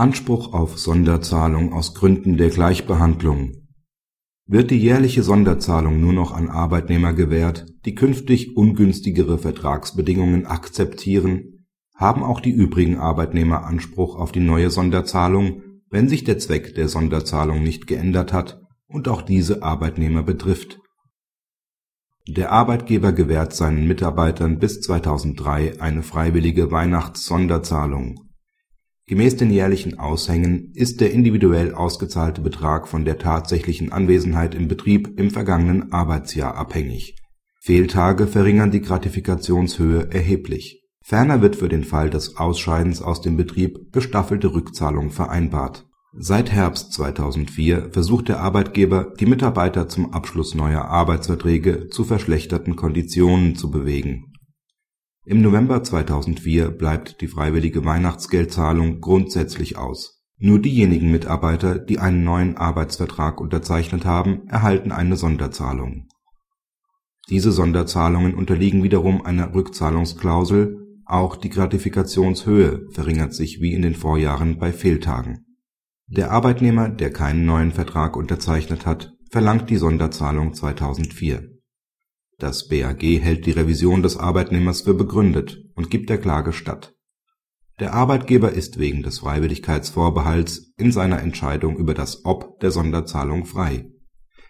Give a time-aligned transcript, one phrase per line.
[0.00, 3.68] Anspruch auf Sonderzahlung aus Gründen der Gleichbehandlung
[4.46, 12.22] Wird die jährliche Sonderzahlung nur noch an Arbeitnehmer gewährt, die künftig ungünstigere Vertragsbedingungen akzeptieren, haben
[12.22, 15.60] auch die übrigen Arbeitnehmer Anspruch auf die neue Sonderzahlung,
[15.90, 20.78] wenn sich der Zweck der Sonderzahlung nicht geändert hat und auch diese Arbeitnehmer betrifft.
[22.26, 28.29] Der Arbeitgeber gewährt seinen Mitarbeitern bis 2003 eine freiwillige Weihnachts-Sonderzahlung
[29.10, 35.18] Gemäß den jährlichen Aushängen ist der individuell ausgezahlte Betrag von der tatsächlichen Anwesenheit im Betrieb
[35.18, 37.16] im vergangenen Arbeitsjahr abhängig.
[37.60, 40.84] Fehltage verringern die Gratifikationshöhe erheblich.
[41.02, 45.88] Ferner wird für den Fall des Ausscheidens aus dem Betrieb gestaffelte Rückzahlung vereinbart.
[46.16, 53.56] Seit Herbst 2004 versucht der Arbeitgeber, die Mitarbeiter zum Abschluss neuer Arbeitsverträge zu verschlechterten Konditionen
[53.56, 54.29] zu bewegen
[55.24, 60.24] im November 2004 bleibt die freiwillige Weihnachtsgeldzahlung grundsätzlich aus.
[60.38, 66.08] Nur diejenigen Mitarbeiter, die einen neuen Arbeitsvertrag unterzeichnet haben, erhalten eine Sonderzahlung.
[67.28, 74.58] Diese Sonderzahlungen unterliegen wiederum einer Rückzahlungsklausel, auch die Gratifikationshöhe verringert sich wie in den Vorjahren
[74.58, 75.44] bei Fehltagen.
[76.06, 81.59] Der Arbeitnehmer, der keinen neuen Vertrag unterzeichnet hat, verlangt die Sonderzahlung 2004
[82.42, 86.94] das BAG hält die Revision des Arbeitnehmers für begründet und gibt der Klage statt.
[87.78, 93.86] Der Arbeitgeber ist wegen des Freiwilligkeitsvorbehalts in seiner Entscheidung über das Ob der Sonderzahlung frei.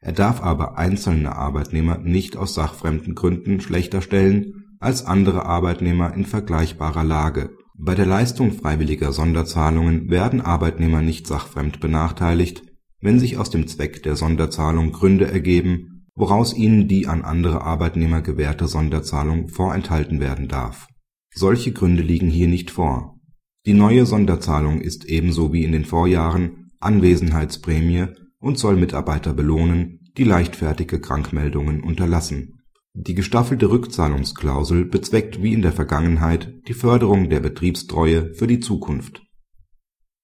[0.00, 6.24] Er darf aber einzelne Arbeitnehmer nicht aus sachfremden Gründen schlechter stellen als andere Arbeitnehmer in
[6.24, 7.50] vergleichbarer Lage.
[7.78, 12.62] Bei der Leistung freiwilliger Sonderzahlungen werden Arbeitnehmer nicht sachfremd benachteiligt,
[13.00, 18.22] wenn sich aus dem Zweck der Sonderzahlung Gründe ergeben woraus ihnen die an andere Arbeitnehmer
[18.22, 20.88] gewährte Sonderzahlung vorenthalten werden darf.
[21.32, 23.20] Solche Gründe liegen hier nicht vor.
[23.66, 28.06] Die neue Sonderzahlung ist ebenso wie in den Vorjahren Anwesenheitsprämie
[28.38, 32.60] und soll Mitarbeiter belohnen, die leichtfertige Krankmeldungen unterlassen.
[32.94, 39.22] Die gestaffelte Rückzahlungsklausel bezweckt wie in der Vergangenheit die Förderung der Betriebstreue für die Zukunft.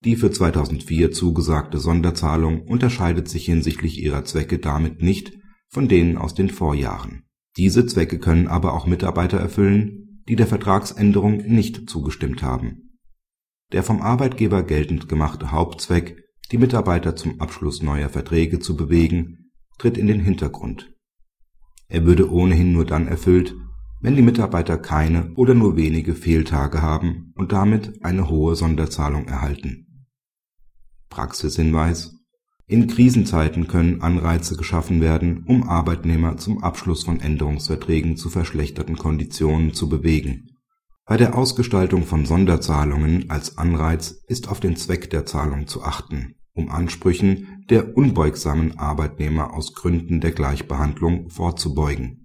[0.05, 5.33] Die für 2004 zugesagte Sonderzahlung unterscheidet sich hinsichtlich ihrer Zwecke damit nicht
[5.73, 7.25] von denen aus den Vorjahren.
[7.57, 12.99] Diese Zwecke können aber auch Mitarbeiter erfüllen, die der Vertragsänderung nicht zugestimmt haben.
[13.73, 19.97] Der vom Arbeitgeber geltend gemachte Hauptzweck, die Mitarbeiter zum Abschluss neuer Verträge zu bewegen, tritt
[19.97, 20.93] in den Hintergrund.
[21.89, 23.55] Er würde ohnehin nur dann erfüllt,
[24.01, 30.07] wenn die Mitarbeiter keine oder nur wenige Fehltage haben und damit eine hohe Sonderzahlung erhalten.
[31.09, 32.22] Praxishinweis
[32.73, 39.75] in Krisenzeiten können Anreize geschaffen werden, um Arbeitnehmer zum Abschluss von Änderungsverträgen zu verschlechterten Konditionen
[39.75, 40.59] zu bewegen.
[41.05, 46.37] Bei der Ausgestaltung von Sonderzahlungen als Anreiz ist auf den Zweck der Zahlung zu achten,
[46.55, 52.22] um Ansprüchen der unbeugsamen Arbeitnehmer aus Gründen der Gleichbehandlung vorzubeugen